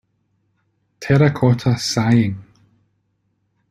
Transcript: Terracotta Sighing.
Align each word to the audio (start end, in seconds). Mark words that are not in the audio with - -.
Terracotta 0.99 1.77
Sighing. 1.77 2.43